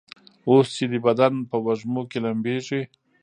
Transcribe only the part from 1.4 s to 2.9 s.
په وږمو کي لمبیږي